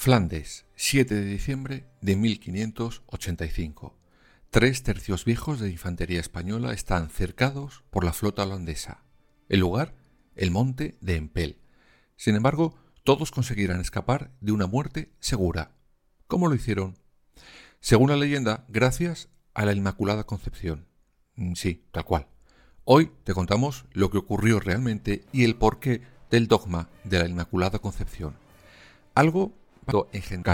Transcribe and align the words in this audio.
Flandes, 0.00 0.64
7 0.76 1.12
de 1.12 1.24
diciembre 1.24 1.84
de 2.00 2.14
1585. 2.14 3.98
Tres 4.48 4.84
tercios 4.84 5.24
viejos 5.24 5.58
de 5.58 5.72
infantería 5.72 6.20
española 6.20 6.72
están 6.72 7.10
cercados 7.10 7.82
por 7.90 8.04
la 8.04 8.12
flota 8.12 8.44
holandesa. 8.44 9.02
El 9.48 9.58
lugar, 9.58 9.96
el 10.36 10.52
monte 10.52 10.96
de 11.00 11.16
Empel. 11.16 11.58
Sin 12.14 12.36
embargo, 12.36 12.78
todos 13.02 13.32
conseguirán 13.32 13.80
escapar 13.80 14.30
de 14.40 14.52
una 14.52 14.68
muerte 14.68 15.10
segura. 15.18 15.72
¿Cómo 16.28 16.46
lo 16.46 16.54
hicieron? 16.54 16.96
Según 17.80 18.10
la 18.10 18.16
leyenda, 18.16 18.66
gracias 18.68 19.28
a 19.52 19.64
la 19.64 19.72
Inmaculada 19.72 20.22
Concepción. 20.22 20.86
Mm, 21.34 21.54
sí, 21.54 21.82
tal 21.90 22.04
cual. 22.04 22.28
Hoy 22.84 23.10
te 23.24 23.34
contamos 23.34 23.86
lo 23.90 24.10
que 24.10 24.18
ocurrió 24.18 24.60
realmente 24.60 25.24
y 25.32 25.42
el 25.42 25.56
porqué 25.56 26.02
del 26.30 26.46
dogma 26.46 26.88
de 27.02 27.18
la 27.18 27.28
Inmaculada 27.28 27.80
Concepción. 27.80 28.36
Algo 29.16 29.58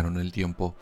en 0.09 0.17
el 0.19 0.33
tiempo. 0.33 0.75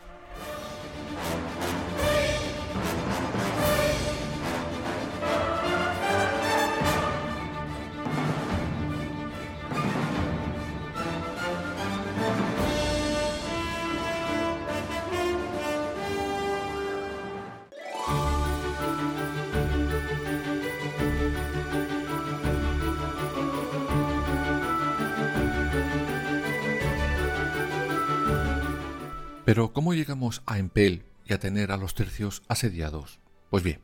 Pero 29.45 29.73
¿cómo 29.73 29.93
llegamos 29.93 30.41
a 30.45 30.57
Empel 30.57 31.03
y 31.25 31.33
a 31.33 31.39
tener 31.39 31.73
a 31.73 31.77
los 31.77 31.95
tercios 31.95 32.43
asediados? 32.47 33.19
Pues 33.49 33.61
bien, 33.61 33.81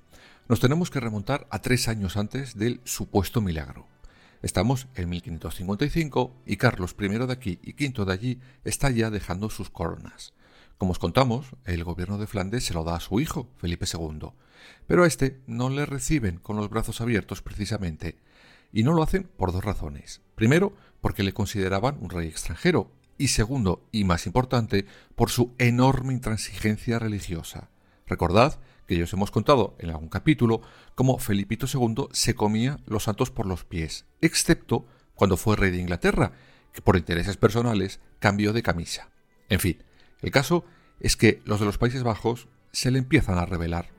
nos 0.47 0.61
tenemos 0.61 0.89
que 0.89 1.01
remontar 1.01 1.47
a 1.49 1.59
tres 1.59 1.89
años 1.89 2.15
antes 2.15 2.57
del 2.57 2.79
supuesto 2.85 3.41
milagro. 3.41 3.85
Estamos 4.41 4.87
en 4.95 5.09
1555 5.09 6.33
y 6.45 6.55
Carlos 6.55 6.95
I 6.97 7.09
de 7.09 7.33
aquí 7.33 7.59
y 7.61 7.73
V 7.73 8.05
de 8.05 8.13
allí 8.13 8.39
está 8.63 8.89
ya 8.89 9.09
dejando 9.09 9.49
sus 9.49 9.69
coronas. 9.69 10.33
Como 10.77 10.93
os 10.93 10.99
contamos, 10.99 11.47
el 11.65 11.83
gobierno 11.83 12.17
de 12.17 12.27
Flandes 12.27 12.63
se 12.63 12.73
lo 12.73 12.85
da 12.85 12.95
a 12.95 13.01
su 13.01 13.19
hijo, 13.19 13.49
Felipe 13.57 13.85
II, 13.85 14.29
pero 14.87 15.03
a 15.03 15.07
este 15.07 15.41
no 15.45 15.69
le 15.69 15.85
reciben 15.85 16.37
con 16.37 16.55
los 16.55 16.69
brazos 16.69 17.01
abiertos 17.01 17.41
precisamente, 17.41 18.17
y 18.71 18.83
no 18.83 18.93
lo 18.93 19.03
hacen 19.03 19.29
por 19.35 19.51
dos 19.51 19.65
razones. 19.65 20.21
Primero, 20.35 20.73
porque 21.01 21.23
le 21.23 21.33
consideraban 21.33 21.97
un 21.99 22.09
rey 22.09 22.29
extranjero 22.29 22.93
y 23.19 23.27
segundo, 23.27 23.87
y 23.91 24.05
más 24.05 24.25
importante, 24.25 24.87
por 25.15 25.29
su 25.29 25.53
enorme 25.59 26.13
intransigencia 26.13 26.97
religiosa. 26.97 27.69
Recordad 28.07 28.59
que 28.87 28.97
ya 28.97 29.03
os 29.03 29.13
hemos 29.13 29.29
contado 29.29 29.75
en 29.77 29.91
algún 29.91 30.09
capítulo 30.09 30.61
cómo 30.95 31.19
Felipito 31.19 31.67
II 31.71 32.07
se 32.11 32.33
comía 32.33 32.79
los 32.87 33.03
santos 33.03 33.29
por 33.29 33.45
los 33.45 33.65
pies, 33.65 34.05
excepto 34.21 34.87
cuando 35.13 35.37
fue 35.37 35.55
rey 35.55 35.69
de 35.69 35.77
Inglaterra, 35.77 36.31
que 36.73 36.81
por 36.81 36.97
intereses 36.97 37.37
personales 37.37 37.99
cambió 38.17 38.53
de 38.53 38.63
camisa. 38.63 39.09
En 39.49 39.59
fin, 39.59 39.83
el 40.21 40.31
caso 40.31 40.65
es 40.99 41.15
que 41.15 41.41
los 41.45 41.59
de 41.59 41.65
los 41.65 41.77
Países 41.77 42.03
Bajos 42.03 42.47
se 42.71 42.89
le 42.89 42.99
empiezan 42.99 43.37
a 43.37 43.45
rebelar. 43.45 43.98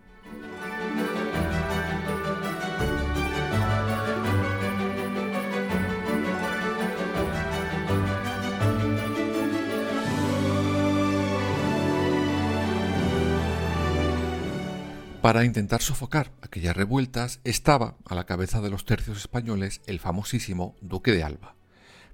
Para 15.23 15.45
intentar 15.45 15.83
sofocar 15.83 16.33
aquellas 16.41 16.75
revueltas 16.75 17.41
estaba 17.45 17.99
a 18.07 18.15
la 18.15 18.25
cabeza 18.25 18.63
de 18.63 18.71
los 18.71 18.87
tercios 18.87 19.19
españoles 19.19 19.83
el 19.87 20.01
famosísimo 20.01 20.77
duque 20.81 21.13
de 21.13 21.23
Alba. 21.23 21.57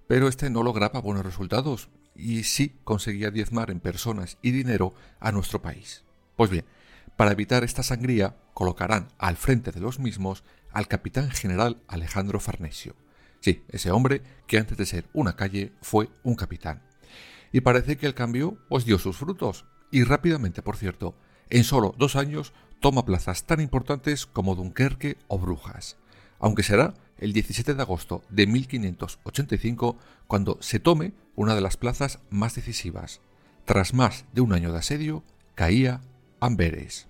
Pero 0.08 0.26
este 0.26 0.50
no 0.50 0.64
lograba 0.64 1.00
buenos 1.00 1.24
resultados 1.24 1.88
y 2.16 2.42
sí 2.42 2.74
conseguía 2.82 3.30
diezmar 3.30 3.70
en 3.70 3.78
personas 3.78 4.38
y 4.42 4.50
dinero 4.50 4.92
a 5.20 5.30
nuestro 5.30 5.62
país. 5.62 6.02
Pues 6.34 6.50
bien, 6.50 6.64
para 7.16 7.30
evitar 7.30 7.62
esta 7.62 7.84
sangría 7.84 8.34
colocarán 8.54 9.06
al 9.18 9.36
frente 9.36 9.70
de 9.70 9.80
los 9.80 10.00
mismos 10.00 10.42
al 10.72 10.88
capitán 10.88 11.30
general 11.30 11.80
Alejandro 11.86 12.40
Farnesio. 12.40 12.96
Sí, 13.38 13.62
ese 13.68 13.92
hombre 13.92 14.22
que 14.48 14.58
antes 14.58 14.76
de 14.76 14.84
ser 14.84 15.04
una 15.12 15.36
calle 15.36 15.72
fue 15.80 16.10
un 16.24 16.34
capitán. 16.34 16.82
Y 17.52 17.60
parece 17.60 17.98
que 17.98 18.06
el 18.06 18.14
cambio 18.14 18.58
os 18.68 18.84
dio 18.84 18.98
sus 18.98 19.16
frutos. 19.16 19.64
Y 19.92 20.02
rápidamente, 20.02 20.60
por 20.62 20.76
cierto, 20.76 21.16
en 21.50 21.64
solo 21.64 21.94
dos 21.98 22.16
años 22.16 22.52
toma 22.80 23.04
plazas 23.04 23.44
tan 23.44 23.60
importantes 23.60 24.26
como 24.26 24.54
Dunkerque 24.54 25.16
o 25.28 25.38
Brujas, 25.38 25.96
aunque 26.38 26.62
será 26.62 26.94
el 27.18 27.32
17 27.32 27.74
de 27.74 27.82
agosto 27.82 28.22
de 28.28 28.46
1585 28.46 29.96
cuando 30.26 30.58
se 30.60 30.80
tome 30.80 31.12
una 31.34 31.54
de 31.54 31.60
las 31.60 31.76
plazas 31.76 32.18
más 32.30 32.54
decisivas. 32.54 33.20
Tras 33.64 33.94
más 33.94 34.24
de 34.32 34.42
un 34.42 34.52
año 34.52 34.72
de 34.72 34.78
asedio, 34.78 35.22
caía 35.54 36.00
Amberes. 36.40 37.06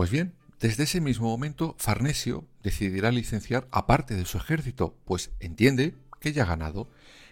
Pues 0.00 0.10
bien, 0.10 0.32
desde 0.60 0.84
ese 0.84 1.02
mismo 1.02 1.28
momento 1.28 1.76
Farnesio 1.78 2.46
decidirá 2.62 3.12
licenciar 3.12 3.68
a 3.70 3.86
parte 3.86 4.14
de 4.14 4.24
su 4.24 4.38
ejército, 4.38 4.96
pues 5.04 5.30
entiende 5.40 5.94
que 6.22 6.32
ya 6.32 6.44
ha 6.44 6.46
ganado, 6.46 6.88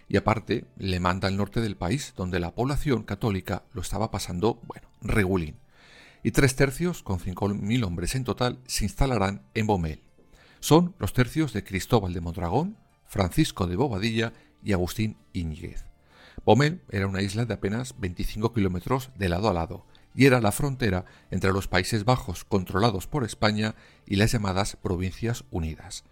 y 0.07 0.17
aparte 0.17 0.65
le 0.77 0.99
manda 0.99 1.27
al 1.27 1.35
norte 1.35 1.61
del 1.61 1.75
país, 1.75 2.13
donde 2.15 2.39
la 2.39 2.53
población 2.53 3.01
católica 3.01 3.63
lo 3.73 3.81
estaba 3.81 4.11
pasando, 4.11 4.61
bueno, 4.67 4.87
regulín. 5.01 5.55
Y 6.21 6.29
tres 6.29 6.55
tercios, 6.55 7.01
con 7.01 7.19
cinco 7.19 7.49
mil 7.49 7.83
hombres 7.83 8.13
en 8.13 8.23
total, 8.23 8.59
se 8.67 8.83
instalarán 8.83 9.41
en 9.55 9.65
Bomel. 9.65 10.03
Son 10.59 10.93
los 10.99 11.13
tercios 11.13 11.53
de 11.53 11.63
Cristóbal 11.63 12.13
de 12.13 12.21
Mondragón, 12.21 12.77
Francisco 13.07 13.65
de 13.65 13.77
Bobadilla 13.77 14.31
y 14.63 14.73
Agustín 14.73 15.17
Íñiguez. 15.33 15.85
Bomel 16.45 16.83
era 16.91 17.07
una 17.07 17.23
isla 17.23 17.45
de 17.45 17.55
apenas 17.55 17.99
25 17.99 18.53
kilómetros 18.53 19.09
de 19.15 19.27
lado 19.27 19.49
a 19.49 19.53
lado, 19.53 19.87
y 20.15 20.25
era 20.25 20.41
la 20.41 20.51
frontera 20.51 21.05
entre 21.31 21.51
los 21.51 21.67
Países 21.67 22.05
Bajos 22.05 22.43
controlados 22.43 23.07
por 23.07 23.23
España 23.23 23.75
y 24.05 24.15
las 24.15 24.31
llamadas 24.31 24.75
Provincias 24.75 25.45
Unidas. 25.51 26.03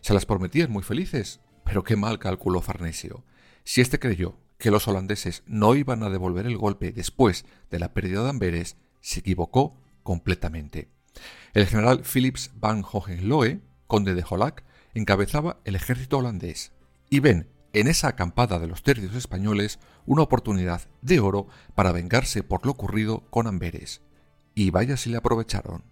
Se 0.00 0.14
las 0.14 0.26
prometían 0.26 0.70
muy 0.70 0.82
felices, 0.82 1.40
pero 1.64 1.84
qué 1.84 1.96
mal 1.96 2.18
calculó 2.18 2.62
Farnesio. 2.62 3.24
Si 3.64 3.80
éste 3.80 3.98
creyó 3.98 4.38
que 4.58 4.70
los 4.70 4.86
holandeses 4.88 5.42
no 5.46 5.74
iban 5.74 6.02
a 6.02 6.10
devolver 6.10 6.46
el 6.46 6.56
golpe 6.56 6.92
después 6.92 7.44
de 7.70 7.78
la 7.78 7.92
pérdida 7.92 8.22
de 8.22 8.30
Amberes, 8.30 8.76
se 9.00 9.20
equivocó 9.20 9.76
completamente. 10.02 10.88
El 11.52 11.66
general 11.66 12.02
Philips 12.02 12.50
van 12.54 12.84
Hohenlohe, 12.90 13.60
conde 13.86 14.14
de 14.14 14.24
Holac, 14.28 14.64
encabezaba 14.94 15.60
el 15.64 15.76
ejército 15.76 16.18
holandés, 16.18 16.72
y 17.08 17.20
ven 17.20 17.48
en 17.72 17.86
esa 17.86 18.08
acampada 18.08 18.58
de 18.58 18.66
los 18.66 18.82
tercios 18.82 19.14
españoles 19.14 19.78
una 20.06 20.22
oportunidad 20.22 20.82
de 21.02 21.20
oro 21.20 21.46
para 21.74 21.92
vengarse 21.92 22.42
por 22.42 22.66
lo 22.66 22.72
ocurrido 22.72 23.24
con 23.30 23.46
Amberes. 23.46 24.02
Y 24.54 24.70
vaya 24.70 24.96
si 24.96 25.10
le 25.10 25.18
aprovecharon. 25.18 25.84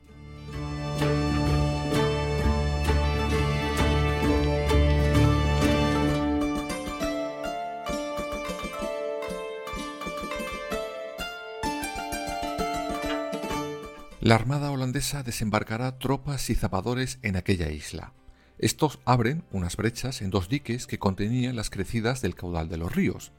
La 14.21 14.35
Armada 14.35 14.71
holandesa 14.71 15.23
desembarcará 15.23 15.99
tropas 15.99 16.51
y 16.51 16.55
zapadores 16.55 17.19
en 17.23 17.37
aquella 17.37 17.71
isla. 17.71 18.13
Estos 18.59 18.99
abren 19.05 19.45
unas 19.53 19.77
brechas 19.77 20.21
en 20.21 20.31
dos 20.31 20.49
diques 20.49 20.87
que 20.87 20.99
contenían 20.99 21.57
las 21.57 21.71
crecidas 21.71 22.21
del 22.23 22.35
caudal 22.35 22.69
de 22.69 22.77
los 22.77 22.95
ríos, 22.95 23.33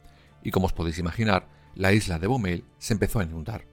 y 0.44 0.52
como 0.52 0.68
os 0.68 0.74
podéis 0.74 0.98
imaginar, 0.98 1.48
la 1.76 1.92
isla 1.94 2.20
de 2.20 2.28
Bomel 2.28 2.64
se 2.78 2.94
empezó 2.94 3.20
a 3.20 3.24
inundar. 3.24 3.66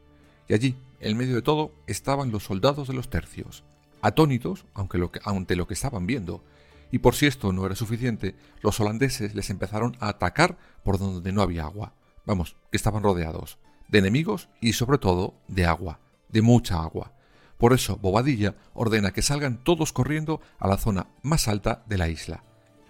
Y 0.48 0.54
allí, 0.54 0.76
en 1.00 1.16
medio 1.16 1.36
de 1.36 1.42
todo, 1.42 1.72
estaban 1.86 2.32
los 2.32 2.44
soldados 2.44 2.88
de 2.88 2.94
los 2.94 3.10
tercios, 3.10 3.64
atónitos 4.02 4.66
aunque 4.74 5.00
ante 5.24 5.56
lo 5.56 5.66
que 5.66 5.74
estaban 5.74 6.06
viendo, 6.06 6.42
y 6.90 6.98
por 6.98 7.14
si 7.14 7.26
esto 7.26 7.52
no 7.52 7.66
era 7.66 7.74
suficiente, 7.74 8.34
los 8.62 8.78
holandeses 8.80 9.34
les 9.34 9.50
empezaron 9.50 9.96
a 10.00 10.08
atacar 10.08 10.58
por 10.84 10.98
donde 10.98 11.32
no 11.32 11.42
había 11.42 11.64
agua. 11.64 11.94
Vamos, 12.24 12.56
que 12.70 12.76
estaban 12.76 13.02
rodeados 13.02 13.58
de 13.88 13.98
enemigos 13.98 14.48
y 14.60 14.72
sobre 14.72 14.98
todo 14.98 15.34
de 15.48 15.66
agua 15.66 16.00
de 16.28 16.42
mucha 16.42 16.82
agua. 16.82 17.12
Por 17.58 17.72
eso 17.72 17.96
Bobadilla 17.96 18.54
ordena 18.74 19.12
que 19.12 19.22
salgan 19.22 19.62
todos 19.62 19.92
corriendo 19.92 20.40
a 20.58 20.68
la 20.68 20.76
zona 20.76 21.08
más 21.22 21.48
alta 21.48 21.84
de 21.86 21.98
la 21.98 22.08
isla. 22.08 22.44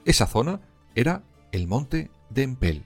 Esa 0.04 0.26
zona 0.26 0.60
era 0.94 1.22
el 1.52 1.66
monte 1.66 2.10
de 2.30 2.42
Empel. 2.42 2.84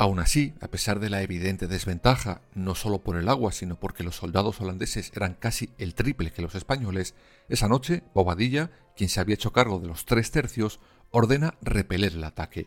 Aún 0.00 0.18
así, 0.18 0.54
a 0.62 0.68
pesar 0.68 0.98
de 0.98 1.10
la 1.10 1.20
evidente 1.20 1.66
desventaja, 1.66 2.40
no 2.54 2.74
solo 2.74 3.00
por 3.02 3.18
el 3.18 3.28
agua, 3.28 3.52
sino 3.52 3.78
porque 3.78 4.02
los 4.02 4.16
soldados 4.16 4.58
holandeses 4.58 5.12
eran 5.14 5.34
casi 5.34 5.74
el 5.76 5.94
triple 5.94 6.32
que 6.32 6.40
los 6.40 6.54
españoles, 6.54 7.14
esa 7.50 7.68
noche 7.68 8.02
Bobadilla, 8.14 8.70
quien 8.96 9.10
se 9.10 9.20
había 9.20 9.34
hecho 9.34 9.52
cargo 9.52 9.78
de 9.78 9.88
los 9.88 10.06
tres 10.06 10.30
tercios, 10.30 10.80
ordena 11.10 11.58
repeler 11.60 12.14
el 12.14 12.24
ataque. 12.24 12.66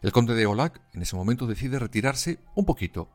El 0.00 0.10
conde 0.10 0.34
de 0.34 0.46
Olac 0.46 0.80
en 0.94 1.02
ese 1.02 1.16
momento 1.16 1.46
decide 1.46 1.78
retirarse 1.78 2.38
un 2.54 2.64
poquito. 2.64 3.10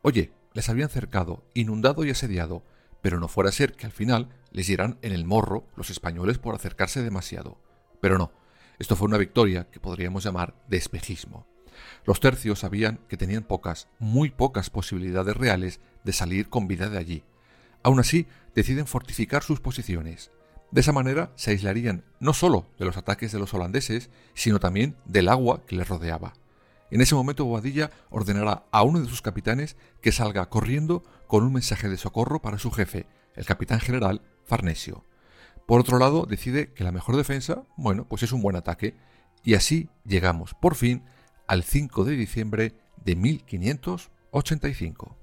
Oye, 0.00 0.32
les 0.54 0.70
habían 0.70 0.88
cercado, 0.88 1.44
inundado 1.52 2.06
y 2.06 2.10
asediado, 2.10 2.64
pero 3.02 3.20
no 3.20 3.28
fuera 3.28 3.50
a 3.50 3.52
ser 3.52 3.74
que 3.74 3.84
al 3.84 3.92
final 3.92 4.30
les 4.52 4.68
dieran 4.68 4.98
en 5.02 5.12
el 5.12 5.26
morro 5.26 5.66
los 5.76 5.90
españoles 5.90 6.38
por 6.38 6.54
acercarse 6.54 7.02
demasiado. 7.02 7.60
Pero 8.00 8.16
no, 8.16 8.32
esto 8.78 8.96
fue 8.96 9.06
una 9.06 9.18
victoria 9.18 9.68
que 9.70 9.80
podríamos 9.80 10.24
llamar 10.24 10.54
de. 10.66 10.80
Los 12.04 12.20
tercios 12.20 12.60
sabían 12.60 13.00
que 13.08 13.16
tenían 13.16 13.42
pocas, 13.42 13.88
muy 13.98 14.30
pocas 14.30 14.70
posibilidades 14.70 15.36
reales 15.36 15.80
de 16.04 16.12
salir 16.12 16.48
con 16.48 16.68
vida 16.68 16.88
de 16.88 16.98
allí. 16.98 17.24
Aún 17.82 18.00
así, 18.00 18.26
deciden 18.54 18.86
fortificar 18.86 19.42
sus 19.42 19.60
posiciones. 19.60 20.30
De 20.70 20.80
esa 20.80 20.92
manera 20.92 21.32
se 21.36 21.50
aislarían 21.50 22.04
no 22.18 22.32
solo 22.32 22.66
de 22.78 22.86
los 22.86 22.96
ataques 22.96 23.32
de 23.32 23.38
los 23.38 23.52
holandeses, 23.52 24.10
sino 24.34 24.58
también 24.58 24.96
del 25.04 25.28
agua 25.28 25.64
que 25.66 25.76
les 25.76 25.88
rodeaba. 25.88 26.34
En 26.90 27.00
ese 27.00 27.14
momento 27.14 27.44
Bobadilla 27.44 27.90
ordenará 28.10 28.64
a 28.70 28.82
uno 28.82 29.00
de 29.00 29.08
sus 29.08 29.22
capitanes 29.22 29.76
que 30.00 30.12
salga 30.12 30.48
corriendo 30.48 31.02
con 31.26 31.42
un 31.44 31.52
mensaje 31.52 31.88
de 31.88 31.96
socorro 31.96 32.42
para 32.42 32.58
su 32.58 32.70
jefe, 32.70 33.06
el 33.34 33.46
capitán 33.46 33.80
general 33.80 34.22
Farnesio. 34.44 35.04
Por 35.66 35.80
otro 35.80 35.98
lado, 35.98 36.26
decide 36.26 36.72
que 36.72 36.84
la 36.84 36.92
mejor 36.92 37.16
defensa, 37.16 37.64
bueno, 37.76 38.06
pues 38.06 38.22
es 38.22 38.32
un 38.32 38.42
buen 38.42 38.56
ataque, 38.56 38.94
y 39.42 39.54
así 39.54 39.88
llegamos, 40.04 40.54
por 40.54 40.74
fin, 40.74 41.02
al 41.46 41.64
5 41.64 42.04
de 42.04 42.16
diciembre 42.16 42.74
de 43.04 43.16
1585. 43.16 45.18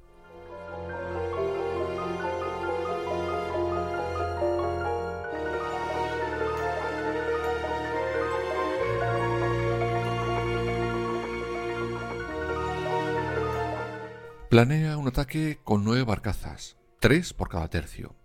Planea 14.49 14.97
un 14.97 15.07
ataque 15.07 15.59
con 15.63 15.83
nueve 15.83 16.03
barcazas, 16.03 16.77
tres 16.99 17.33
por 17.33 17.49
cada 17.49 17.69
tercio. 17.69 18.15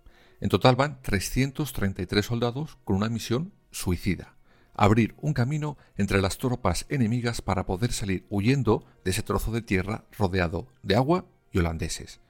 En 0.40 0.48
total 0.48 0.74
van 0.74 1.02
333 1.02 2.24
soldados 2.24 2.78
con 2.84 2.96
una 2.96 3.10
misión 3.10 3.52
suicida 3.70 4.33
abrir 4.74 5.14
un 5.20 5.32
camino 5.32 5.76
entre 5.96 6.20
las 6.20 6.38
tropas 6.38 6.86
enemigas 6.88 7.42
para 7.42 7.66
poder 7.66 7.92
salir 7.92 8.26
huyendo 8.28 8.84
de 9.04 9.10
ese 9.12 9.22
trozo 9.22 9.52
de 9.52 9.62
tierra 9.62 10.04
rodeado 10.16 10.68
de 10.82 10.96
agua 10.96 11.26
y 11.52 11.58
holandeses. 11.58 12.20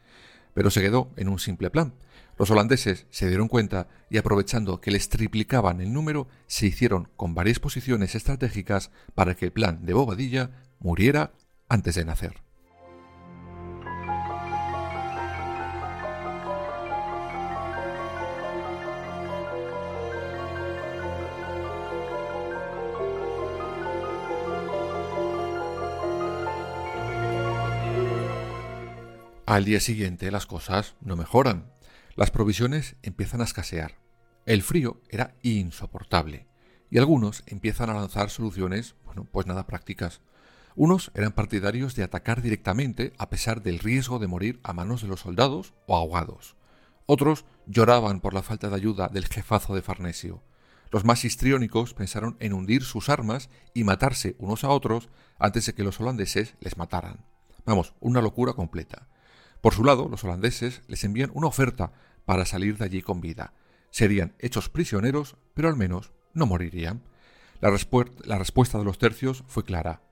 Pero 0.54 0.70
se 0.70 0.80
quedó 0.80 1.10
en 1.16 1.28
un 1.28 1.38
simple 1.38 1.70
plan. 1.70 1.94
Los 2.38 2.50
holandeses 2.50 3.06
se 3.10 3.28
dieron 3.28 3.48
cuenta 3.48 3.88
y 4.10 4.18
aprovechando 4.18 4.80
que 4.80 4.90
les 4.90 5.08
triplicaban 5.08 5.80
el 5.80 5.92
número, 5.92 6.28
se 6.46 6.66
hicieron 6.66 7.08
con 7.16 7.34
varias 7.34 7.58
posiciones 7.58 8.14
estratégicas 8.14 8.90
para 9.14 9.34
que 9.34 9.46
el 9.46 9.52
plan 9.52 9.84
de 9.84 9.94
Bobadilla 9.94 10.50
muriera 10.78 11.32
antes 11.68 11.94
de 11.94 12.04
nacer. 12.04 12.43
Al 29.54 29.64
día 29.64 29.78
siguiente 29.78 30.32
las 30.32 30.46
cosas 30.46 30.96
no 31.00 31.14
mejoran. 31.14 31.70
Las 32.16 32.32
provisiones 32.32 32.96
empiezan 33.04 33.40
a 33.40 33.44
escasear. 33.44 34.00
El 34.46 34.62
frío 34.62 35.00
era 35.10 35.36
insoportable 35.42 36.48
y 36.90 36.98
algunos 36.98 37.44
empiezan 37.46 37.88
a 37.88 37.94
lanzar 37.94 38.30
soluciones, 38.30 38.96
bueno, 39.04 39.28
pues 39.30 39.46
nada 39.46 39.68
prácticas. 39.68 40.22
Unos 40.74 41.12
eran 41.14 41.30
partidarios 41.30 41.94
de 41.94 42.02
atacar 42.02 42.42
directamente 42.42 43.12
a 43.16 43.30
pesar 43.30 43.62
del 43.62 43.78
riesgo 43.78 44.18
de 44.18 44.26
morir 44.26 44.58
a 44.64 44.72
manos 44.72 45.02
de 45.02 45.06
los 45.06 45.20
soldados 45.20 45.72
o 45.86 45.94
ahogados. 45.94 46.56
Otros 47.06 47.44
lloraban 47.68 48.20
por 48.20 48.34
la 48.34 48.42
falta 48.42 48.68
de 48.70 48.74
ayuda 48.74 49.06
del 49.06 49.26
jefazo 49.26 49.76
de 49.76 49.82
Farnesio. 49.82 50.42
Los 50.90 51.04
más 51.04 51.24
histriónicos 51.24 51.94
pensaron 51.94 52.36
en 52.40 52.54
hundir 52.54 52.82
sus 52.82 53.08
armas 53.08 53.50
y 53.72 53.84
matarse 53.84 54.34
unos 54.40 54.64
a 54.64 54.70
otros 54.70 55.10
antes 55.38 55.64
de 55.66 55.74
que 55.74 55.84
los 55.84 56.00
holandeses 56.00 56.56
les 56.58 56.76
mataran. 56.76 57.24
Vamos, 57.64 57.94
una 58.00 58.20
locura 58.20 58.54
completa. 58.54 59.06
Por 59.64 59.72
su 59.72 59.82
lado, 59.82 60.10
los 60.10 60.22
holandeses 60.24 60.82
les 60.88 61.04
envían 61.04 61.30
una 61.32 61.46
oferta 61.46 61.90
para 62.26 62.44
salir 62.44 62.76
de 62.76 62.84
allí 62.84 63.00
con 63.00 63.22
vida. 63.22 63.54
Serían 63.88 64.34
hechos 64.38 64.68
prisioneros, 64.68 65.36
pero 65.54 65.68
al 65.68 65.76
menos 65.76 66.12
no 66.34 66.44
morirían. 66.44 67.00
La, 67.62 67.70
respuesta 67.70 68.78
de 68.78 68.84
los 68.84 68.98
tercios 68.98 69.42
fue 69.46 69.64
clara. 69.64 70.02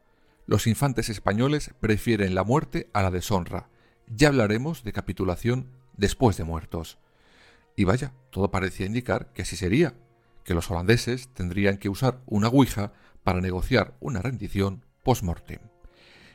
Los 0.47 0.67
infantes 0.67 1.11
españoles 1.11 1.75
prefieren 1.81 2.35
la 2.35 2.45
muerte 2.45 2.89
a 2.95 3.03
la 3.03 3.11
deshonra. 3.11 3.69
Ya 4.07 4.29
hablaremos 4.29 4.85
de 4.85 4.95
capitulación 4.95 5.69
después 5.99 6.39
de 6.39 6.45
muertos. 6.45 6.97
Y 7.77 7.85
vaya, 7.85 8.15
todo 8.31 8.51
parecía 8.51 8.87
indicar 8.87 9.35
que 9.35 9.43
así 9.43 9.57
sería, 9.57 9.93
que 10.45 10.55
los 10.55 10.71
holandeses 10.71 11.29
tendrían 11.29 11.77
que 11.77 11.91
usar 11.91 12.23
una 12.25 12.49
ouija 12.49 12.95
para 13.23 13.43
negociar 13.43 13.99
una 14.01 14.23
rendición 14.23 14.87
post-mortem. 15.03 15.72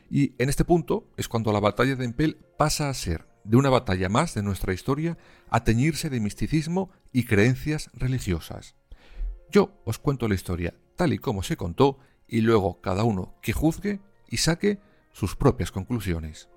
Y 0.09 0.33
en 0.41 0.49
este 0.49 0.65
punto 0.65 1.09
es 1.17 1.27
cuando 1.27 1.51
la 1.51 1.59
batalla 1.59 1.95
de 1.95 2.05
Empel 2.05 2.37
pasa 2.57 2.89
a 2.89 2.93
ser 2.93 3.27
de 3.43 3.57
una 3.57 3.69
batalla 3.69 4.09
más 4.09 4.33
de 4.33 4.43
nuestra 4.43 4.73
historia 4.73 5.17
a 5.49 5.63
teñirse 5.63 6.09
de 6.09 6.19
misticismo 6.19 6.89
y 7.11 7.25
creencias 7.25 7.89
religiosas. 7.93 8.75
Yo 9.49 9.71
os 9.85 9.99
cuento 9.99 10.27
la 10.27 10.35
historia 10.35 10.75
tal 10.95 11.13
y 11.13 11.19
como 11.19 11.43
se 11.43 11.55
contó 11.55 11.99
y 12.27 12.41
luego 12.41 12.81
cada 12.81 13.03
uno 13.03 13.35
que 13.41 13.53
juzgue 13.53 14.01
y 14.29 14.37
saque 14.37 14.79
sus 15.13 15.35
propias 15.35 15.71
conclusiones. 15.71 16.49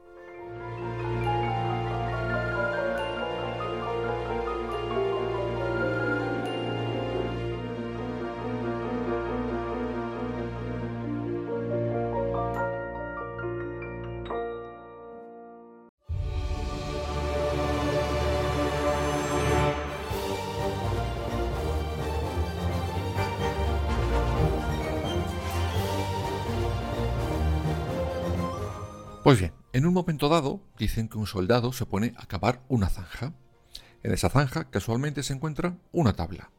En 29.72 29.86
un 29.86 29.94
momento 29.94 30.28
dado 30.28 30.60
dicen 30.78 31.08
que 31.08 31.18
un 31.18 31.26
soldado 31.26 31.72
se 31.72 31.86
pone 31.86 32.12
a 32.16 32.26
cavar 32.26 32.62
una 32.68 32.88
zanja. 32.88 33.34
En 34.02 34.12
esa 34.12 34.28
zanja 34.28 34.64
casualmente 34.70 35.22
se 35.22 35.32
encuentra 35.32 35.78
una 35.92 36.14
tabla. 36.14 36.50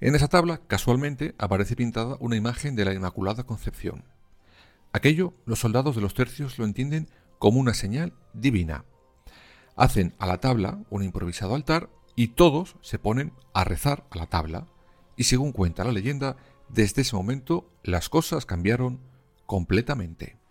En 0.00 0.16
esa 0.16 0.26
tabla 0.26 0.60
casualmente 0.66 1.34
aparece 1.38 1.76
pintada 1.76 2.16
una 2.18 2.36
imagen 2.36 2.74
de 2.74 2.84
la 2.84 2.94
Inmaculada 2.94 3.44
Concepción. 3.44 4.04
Aquello 4.92 5.34
los 5.46 5.60
soldados 5.60 5.94
de 5.94 6.02
los 6.02 6.14
tercios 6.14 6.58
lo 6.58 6.64
entienden 6.64 7.08
como 7.38 7.60
una 7.60 7.74
señal 7.74 8.12
divina. 8.32 8.84
Hacen 9.76 10.14
a 10.18 10.26
la 10.26 10.38
tabla 10.38 10.80
un 10.90 11.04
improvisado 11.04 11.54
altar 11.54 11.90
y 12.16 12.28
todos 12.28 12.76
se 12.82 12.98
ponen 12.98 13.32
a 13.54 13.64
rezar 13.64 14.04
a 14.10 14.18
la 14.18 14.26
tabla. 14.26 14.66
Y 15.16 15.24
según 15.24 15.52
cuenta 15.52 15.84
la 15.84 15.92
leyenda, 15.92 16.36
desde 16.68 17.02
ese 17.02 17.14
momento 17.14 17.70
las 17.84 18.08
cosas 18.08 18.46
cambiaron 18.46 19.00
completamente. 19.46 20.41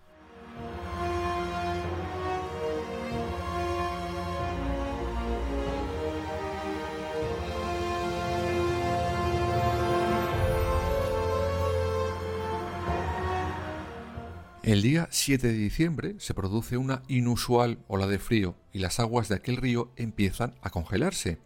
El 14.63 14.83
día 14.83 15.07
7 15.09 15.47
de 15.47 15.53
diciembre 15.53 16.15
se 16.19 16.35
produce 16.35 16.77
una 16.77 17.01
inusual 17.07 17.79
ola 17.87 18.05
de 18.05 18.19
frío 18.19 18.55
y 18.71 18.77
las 18.77 18.99
aguas 18.99 19.27
de 19.27 19.33
aquel 19.33 19.57
río 19.57 19.91
empiezan 19.95 20.53
a 20.61 20.69
congelarse, 20.69 21.39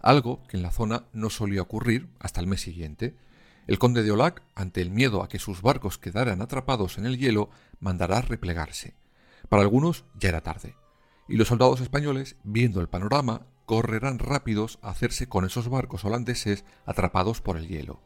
algo 0.00 0.42
que 0.48 0.58
en 0.58 0.62
la 0.62 0.70
zona 0.70 1.06
no 1.14 1.30
solía 1.30 1.62
ocurrir 1.62 2.10
hasta 2.18 2.42
el 2.42 2.46
mes 2.46 2.60
siguiente. 2.60 3.16
El 3.66 3.78
conde 3.78 4.02
de 4.02 4.10
Olac, 4.10 4.42
ante 4.54 4.82
el 4.82 4.90
miedo 4.90 5.22
a 5.22 5.30
que 5.30 5.38
sus 5.38 5.62
barcos 5.62 5.96
quedaran 5.96 6.42
atrapados 6.42 6.98
en 6.98 7.06
el 7.06 7.16
hielo, 7.16 7.48
mandará 7.80 8.20
replegarse. 8.20 8.92
Para 9.48 9.62
algunos 9.62 10.04
ya 10.20 10.28
era 10.28 10.42
tarde, 10.42 10.74
y 11.26 11.38
los 11.38 11.48
soldados 11.48 11.80
españoles, 11.80 12.36
viendo 12.44 12.82
el 12.82 12.88
panorama, 12.90 13.46
correrán 13.64 14.18
rápidos 14.18 14.78
a 14.82 14.90
hacerse 14.90 15.26
con 15.26 15.46
esos 15.46 15.70
barcos 15.70 16.04
holandeses 16.04 16.66
atrapados 16.84 17.40
por 17.40 17.56
el 17.56 17.66
hielo. 17.66 18.02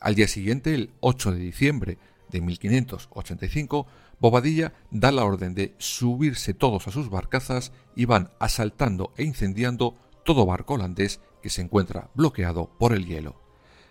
Al 0.00 0.14
día 0.14 0.26
siguiente, 0.26 0.74
el 0.74 0.94
8 1.00 1.32
de 1.32 1.38
diciembre 1.38 1.98
de 2.30 2.40
1585, 2.40 3.86
Bobadilla 4.18 4.72
da 4.90 5.12
la 5.12 5.24
orden 5.24 5.54
de 5.54 5.74
subirse 5.78 6.54
todos 6.54 6.88
a 6.88 6.90
sus 6.90 7.10
barcazas 7.10 7.72
y 7.94 8.04
van 8.04 8.30
asaltando 8.40 9.12
e 9.16 9.24
incendiando 9.24 9.96
todo 10.24 10.46
barco 10.46 10.74
holandés 10.74 11.20
que 11.42 11.50
se 11.50 11.62
encuentra 11.62 12.10
bloqueado 12.14 12.70
por 12.78 12.92
el 12.92 13.06
hielo. 13.06 13.40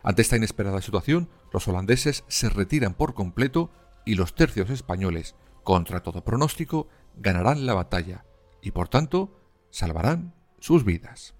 Ante 0.03 0.21
esta 0.21 0.37
inesperada 0.37 0.81
situación, 0.81 1.29
los 1.51 1.67
holandeses 1.67 2.23
se 2.27 2.49
retiran 2.49 2.93
por 2.93 3.13
completo 3.13 3.71
y 4.05 4.15
los 4.15 4.35
tercios 4.35 4.69
españoles, 4.69 5.35
contra 5.63 6.03
todo 6.03 6.23
pronóstico, 6.23 6.87
ganarán 7.15 7.65
la 7.65 7.73
batalla 7.73 8.25
y 8.61 8.71
por 8.71 8.87
tanto 8.87 9.39
salvarán 9.71 10.33
sus 10.59 10.83
vidas. 10.83 11.33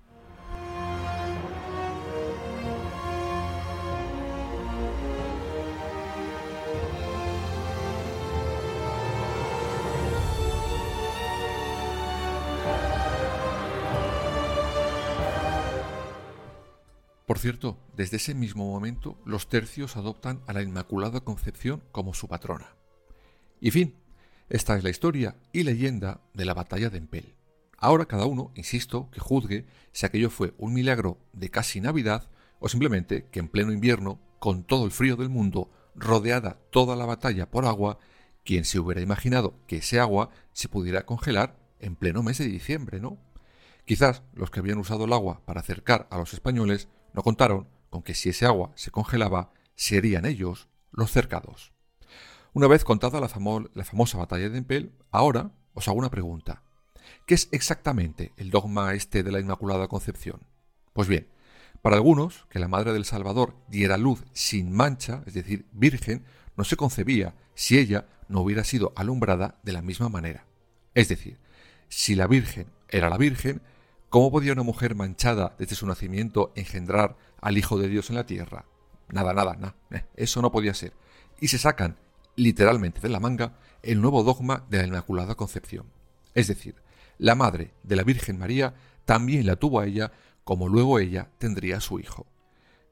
Por 17.36 17.42
cierto, 17.42 17.78
desde 17.98 18.16
ese 18.16 18.34
mismo 18.34 18.66
momento 18.66 19.20
los 19.26 19.50
tercios 19.50 19.98
adoptan 19.98 20.42
a 20.48 20.54
la 20.54 20.62
Inmaculada 20.62 21.20
Concepción 21.20 21.84
como 21.92 22.14
su 22.14 22.30
patrona. 22.30 22.78
Y 23.60 23.72
fin, 23.72 23.94
esta 24.48 24.78
es 24.78 24.86
la 24.86 24.90
historia 24.90 25.36
y 25.52 25.64
leyenda 25.64 26.22
de 26.34 26.46
la 26.46 26.54
batalla 26.54 26.90
de 26.90 26.98
Empel. 26.98 27.36
Ahora 27.78 28.06
cada 28.06 28.26
uno, 28.26 28.54
insisto, 28.56 29.10
que 29.12 29.20
juzgue 29.20 29.66
si 29.92 30.06
aquello 30.06 30.30
fue 30.30 30.54
un 30.58 30.74
milagro 30.74 31.18
de 31.34 31.50
casi 31.50 31.82
Navidad 31.82 32.30
o 32.60 32.70
simplemente 32.70 33.26
que 33.26 33.42
en 33.42 33.50
pleno 33.50 33.74
invierno, 33.74 34.18
con 34.40 34.64
todo 34.64 34.86
el 34.86 34.92
frío 34.92 35.18
del 35.18 35.28
mundo, 35.28 35.70
rodeada 35.94 36.62
toda 36.72 36.96
la 36.96 37.06
batalla 37.06 37.52
por 37.52 37.66
agua, 37.66 38.00
quien 38.46 38.64
se 38.64 38.80
hubiera 38.80 39.02
imaginado 39.02 39.60
que 39.68 39.80
ese 39.80 40.00
agua 40.00 40.30
se 40.54 40.70
pudiera 40.70 41.06
congelar 41.06 41.60
en 41.82 41.98
pleno 41.98 42.24
mes 42.24 42.38
de 42.38 42.46
diciembre, 42.46 43.02
¿no? 43.02 43.18
Quizás 43.84 44.24
los 44.34 44.52
que 44.52 44.62
habían 44.62 44.78
usado 44.78 45.04
el 45.04 45.12
agua 45.12 45.42
para 45.46 45.60
acercar 45.60 46.08
a 46.10 46.18
los 46.18 46.34
españoles 46.34 46.88
no 47.16 47.24
contaron 47.24 47.68
con 47.90 48.04
que 48.04 48.14
si 48.14 48.30
ese 48.30 48.46
agua 48.46 48.72
se 48.76 48.92
congelaba, 48.92 49.54
serían 49.76 50.26
ellos 50.26 50.68
los 50.92 51.12
cercados. 51.12 51.74
Una 52.54 52.68
vez 52.68 52.84
contada 52.84 53.20
la, 53.20 53.30
famosa 53.30 54.18
batalla 54.18 54.50
de 54.50 54.58
Empel, 54.58 54.92
ahora 55.12 55.52
os 55.74 55.88
hago 55.88 55.98
una 55.98 56.12
pregunta. 56.12 56.62
¿Qué 57.26 57.34
es 57.34 57.50
exactamente 57.52 58.34
el 58.38 58.50
dogma 58.50 58.94
este 58.94 59.24
de 59.24 59.32
la 59.32 59.40
Inmaculada 59.40 59.88
Concepción? 59.88 60.42
Pues 60.94 61.08
bien, 61.08 61.28
para 61.82 61.98
algunos, 61.98 62.46
que 62.50 62.60
la 62.60 62.68
Madre 62.68 62.94
del 62.94 63.06
Salvador 63.06 63.56
diera 63.68 63.98
luz 63.98 64.24
sin 64.32 64.72
mancha, 64.72 65.24
es 65.26 65.34
decir, 65.34 65.66
virgen, 65.72 66.26
no 66.58 66.64
se 66.64 66.78
concebía 66.78 67.36
si 67.54 67.78
ella 67.78 68.08
no 68.28 68.42
hubiera 68.42 68.64
sido 68.64 68.94
alumbrada 68.96 69.60
de 69.64 69.74
la 69.74 69.82
misma 69.82 70.10
manera. 70.10 70.46
Es 70.94 71.10
decir, 71.10 71.38
si 71.90 72.16
la 72.16 72.28
Virgen 72.28 72.68
era 72.90 73.10
la 73.10 73.18
Virgen, 73.18 73.62
¿Cómo 74.10 74.32
podía 74.32 74.54
una 74.54 74.64
mujer 74.64 74.96
manchada 74.96 75.56
desde 75.58 75.76
su 75.76 75.88
nacimiento 75.88 76.54
engendrar 76.56 77.18
al 77.42 77.58
Hijo 77.58 77.78
de 77.78 77.90
Dios 77.90 78.10
en 78.10 78.16
la 78.16 78.26
tierra? 78.26 78.66
Nada, 79.10 79.34
nada, 79.34 79.56
nada. 79.56 79.76
Eh, 79.92 80.06
eso 80.16 80.42
no 80.42 80.52
podía 80.52 80.74
ser. 80.74 80.94
Y 81.40 81.50
se 81.50 81.58
sacan, 81.58 81.98
literalmente 82.36 83.02
de 83.02 83.10
la 83.10 83.20
manga, 83.20 83.58
el 83.84 84.02
nuevo 84.02 84.24
dogma 84.24 84.66
de 84.70 84.80
la 84.80 84.88
Inmaculada 84.88 85.36
Concepción. 85.36 85.92
Es 86.34 86.48
decir, 86.48 86.76
la 87.18 87.36
madre 87.36 87.74
de 87.84 87.96
la 87.96 88.04
Virgen 88.04 88.40
María 88.40 88.74
también 89.06 89.46
la 89.46 89.58
tuvo 89.58 89.80
a 89.80 89.86
ella, 89.86 90.12
como 90.44 90.70
luego 90.70 91.00
ella 91.00 91.30
tendría 91.38 91.78
a 91.78 91.82
su 91.82 92.00
hijo. 92.00 92.26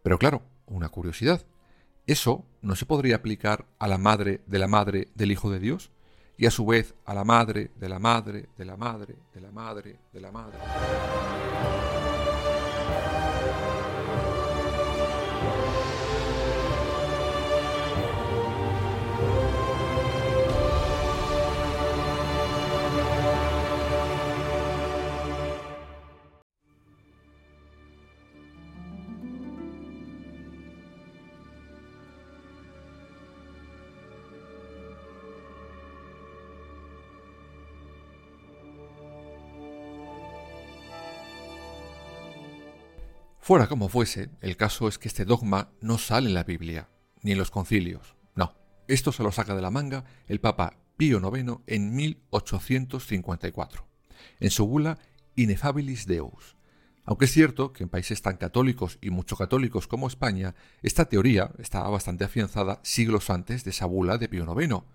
Pero 0.04 0.20
claro, 0.20 0.44
una 0.66 0.90
curiosidad. 0.90 1.46
¿Eso 2.06 2.46
no 2.62 2.76
se 2.76 2.86
podría 2.86 3.18
aplicar 3.18 3.66
a 3.80 3.88
la 3.88 3.98
madre 3.98 4.42
de 4.46 4.60
la 4.60 4.68
madre 4.68 5.10
del 5.16 5.32
Hijo 5.32 5.50
de 5.50 5.60
Dios? 5.60 5.92
Y 6.38 6.46
a 6.46 6.52
su 6.52 6.66
vez 6.66 6.94
a 7.06 7.14
la 7.14 7.24
madre 7.24 7.72
de 7.80 7.90
la 7.90 8.00
madre 8.00 8.48
de 8.58 8.66
la 8.66 8.78
madre 8.78 9.16
de 9.34 9.42
la 9.42 9.52
madre 9.52 9.98
de 10.12 10.22
la 10.22 10.32
madre. 10.32 10.58
Fuera 43.44 43.68
como 43.68 43.90
fuese, 43.90 44.30
el 44.40 44.56
caso 44.56 44.88
es 44.88 44.98
que 44.98 45.10
este 45.10 45.26
dogma 45.26 45.74
no 45.82 45.98
sale 45.98 46.30
en 46.30 46.34
la 46.34 46.46
Biblia, 46.46 46.88
ni 47.24 47.34
en 47.34 47.38
los 47.38 47.52
concilios. 47.52 48.16
No, 48.36 48.56
esto 48.88 49.12
se 49.12 49.22
lo 49.22 49.34
saca 49.34 49.54
de 49.54 49.62
la 49.62 49.70
manga 49.70 50.06
el 50.28 50.40
Papa 50.40 50.78
Pío 50.96 51.20
IX 51.20 51.58
en 51.68 51.94
1854, 51.94 53.86
en 54.40 54.50
su 54.50 54.66
bula 54.66 54.98
Inefabilis 55.36 56.08
Deus. 56.08 56.56
Aunque 57.04 57.26
es 57.26 57.34
cierto 57.34 57.74
que 57.74 57.84
en 57.84 57.90
países 57.90 58.22
tan 58.22 58.38
católicos 58.38 58.98
y 59.02 59.10
mucho 59.10 59.36
católicos 59.36 59.88
como 59.88 60.08
España, 60.08 60.56
esta 60.82 61.04
teoría 61.04 61.52
estaba 61.60 61.90
bastante 61.90 62.24
afianzada 62.24 62.80
siglos 62.82 63.30
antes 63.30 63.66
de 63.66 63.72
esa 63.72 63.88
bula 63.88 64.18
de 64.18 64.30
Pío 64.30 64.46
IX. 64.58 64.86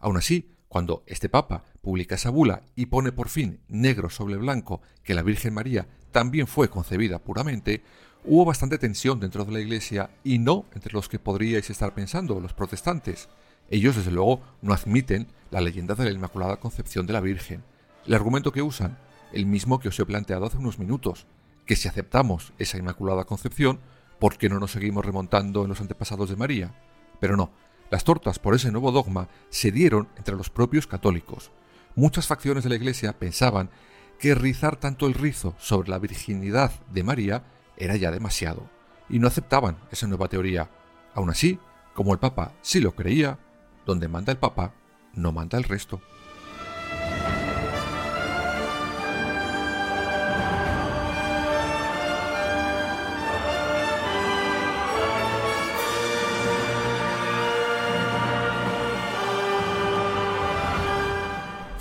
Aún 0.00 0.16
así, 0.16 0.50
cuando 0.66 1.04
este 1.06 1.28
Papa 1.28 1.62
publica 1.80 2.16
esa 2.16 2.30
bula 2.30 2.62
y 2.74 2.86
pone 2.86 3.12
por 3.12 3.28
fin 3.28 3.60
negro 3.68 4.10
sobre 4.10 4.38
blanco 4.38 4.82
que 5.04 5.14
la 5.14 5.22
Virgen 5.22 5.54
María 5.54 5.86
también 6.12 6.46
fue 6.46 6.68
concebida 6.68 7.18
puramente, 7.18 7.82
hubo 8.24 8.44
bastante 8.44 8.78
tensión 8.78 9.18
dentro 9.18 9.44
de 9.44 9.52
la 9.52 9.60
Iglesia 9.60 10.10
y 10.22 10.38
no 10.38 10.66
entre 10.74 10.92
los 10.92 11.08
que 11.08 11.18
podríais 11.18 11.68
estar 11.70 11.94
pensando, 11.94 12.38
los 12.38 12.52
protestantes. 12.52 13.28
Ellos, 13.70 13.96
desde 13.96 14.12
luego, 14.12 14.42
no 14.60 14.72
admiten 14.72 15.26
la 15.50 15.60
leyenda 15.60 15.94
de 15.94 16.04
la 16.04 16.10
Inmaculada 16.10 16.58
Concepción 16.58 17.06
de 17.06 17.14
la 17.14 17.20
Virgen. 17.20 17.64
El 18.06 18.14
argumento 18.14 18.52
que 18.52 18.62
usan, 18.62 18.98
el 19.32 19.46
mismo 19.46 19.80
que 19.80 19.88
os 19.88 19.98
he 19.98 20.04
planteado 20.04 20.46
hace 20.46 20.58
unos 20.58 20.78
minutos, 20.78 21.26
que 21.66 21.76
si 21.76 21.88
aceptamos 21.88 22.52
esa 22.58 22.78
Inmaculada 22.78 23.24
Concepción, 23.24 23.80
¿por 24.18 24.36
qué 24.36 24.48
no 24.48 24.60
nos 24.60 24.72
seguimos 24.72 25.04
remontando 25.04 25.62
en 25.62 25.70
los 25.70 25.80
antepasados 25.80 26.28
de 26.28 26.36
María? 26.36 26.74
Pero 27.18 27.36
no, 27.36 27.50
las 27.90 28.04
tortas 28.04 28.38
por 28.38 28.54
ese 28.54 28.70
nuevo 28.70 28.92
dogma 28.92 29.28
se 29.48 29.72
dieron 29.72 30.08
entre 30.16 30.36
los 30.36 30.50
propios 30.50 30.86
católicos. 30.86 31.50
Muchas 31.94 32.26
facciones 32.26 32.64
de 32.64 32.70
la 32.70 32.76
Iglesia 32.76 33.18
pensaban 33.18 33.70
que 34.18 34.34
rizar 34.34 34.76
tanto 34.76 35.06
el 35.06 35.14
rizo 35.14 35.54
sobre 35.58 35.90
la 35.90 35.98
virginidad 35.98 36.72
de 36.90 37.02
María 37.02 37.44
era 37.76 37.96
ya 37.96 38.10
demasiado, 38.10 38.68
y 39.08 39.18
no 39.18 39.26
aceptaban 39.26 39.78
esa 39.90 40.06
nueva 40.06 40.28
teoría. 40.28 40.70
Aún 41.14 41.30
así, 41.30 41.58
como 41.94 42.12
el 42.12 42.18
Papa 42.18 42.52
sí 42.62 42.80
lo 42.80 42.94
creía, 42.94 43.38
donde 43.84 44.08
manda 44.08 44.32
el 44.32 44.38
Papa, 44.38 44.72
no 45.14 45.32
manda 45.32 45.58
el 45.58 45.64
resto. 45.64 46.00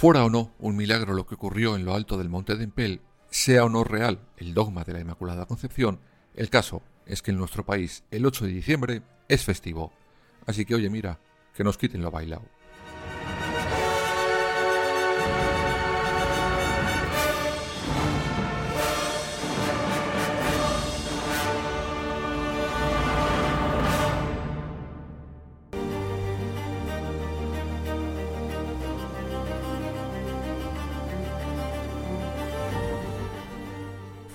Fuera 0.02 0.26
o 0.26 0.32
no 0.32 0.52
un 0.58 0.76
milagro 0.76 1.14
lo 1.14 1.28
que 1.28 1.36
ocurrió 1.36 1.76
en 1.76 1.86
lo 1.86 1.94
alto 1.94 2.18
del 2.18 2.28
monte 2.28 2.56
de 2.56 2.64
Empel, 2.64 3.02
sea 3.30 3.66
o 3.66 3.70
no 3.70 3.84
real 3.84 4.18
el 4.38 4.56
dogma 4.56 4.84
de 4.84 4.94
la 4.94 5.00
Inmaculada 5.00 5.46
Concepción, 5.46 6.00
el 6.34 6.50
caso 6.50 6.82
es 7.06 7.22
que 7.22 7.30
en 7.30 7.38
nuestro 7.38 7.64
país 7.64 8.04
el 8.10 8.26
8 8.26 8.46
de 8.46 8.52
diciembre 8.52 9.04
es 9.28 9.46
festivo. 9.46 9.94
Así 10.48 10.66
que 10.66 10.74
oye, 10.74 10.90
mira, 10.90 11.20
que 11.54 11.64
nos 11.64 11.78
quiten 11.78 12.02
lo 12.02 12.10
bailado. 12.10 12.42